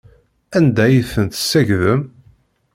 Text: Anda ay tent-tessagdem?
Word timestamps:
Anda 0.57 0.81
ay 0.85 0.97
tent-tessagdem? 1.11 2.01